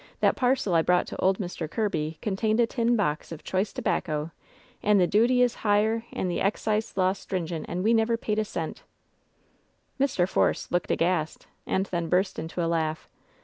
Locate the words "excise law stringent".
6.41-7.67